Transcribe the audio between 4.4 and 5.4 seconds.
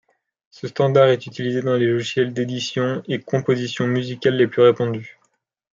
plus répandus.